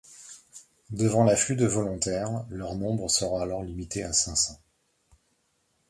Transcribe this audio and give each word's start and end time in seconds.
Devant 0.89 1.23
l'afflux 1.23 1.55
de 1.55 1.67
volontaires, 1.67 2.43
leur 2.49 2.73
nombre 2.73 3.07
sera 3.07 3.43
alors 3.43 3.61
limité 3.61 4.03
à 4.03 4.13
cinq 4.13 4.35
cents. 4.35 4.59